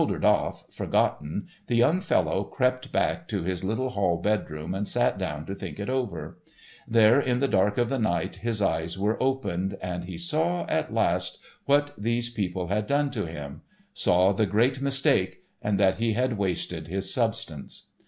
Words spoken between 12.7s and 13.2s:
done